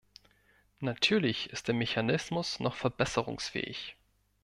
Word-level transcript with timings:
Natürlich 0.79 1.51
ist 1.51 1.67
der 1.67 1.75
Mechanismus 1.75 2.59
noch 2.59 2.73
verbesserungsfähig. 2.73 3.95